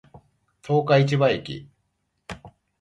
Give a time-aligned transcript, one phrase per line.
[0.63, 1.69] 十日市場駅